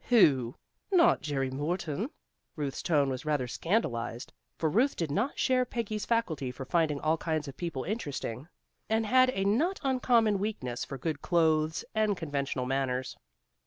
[0.09, 0.55] "Who?
[0.91, 2.09] Not Jerry Morton?"
[2.55, 7.17] Ruth's tone was rather scandalized, for Ruth did not share Peggy's faculty for finding all
[7.17, 8.47] kinds of people interesting,
[8.89, 13.15] and had a not uncommon weakness for good clothes and conventional manners.